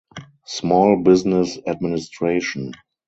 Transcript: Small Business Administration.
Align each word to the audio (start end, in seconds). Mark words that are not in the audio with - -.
Small 0.47 1.03
Business 1.03 1.59
Administration. 1.67 2.73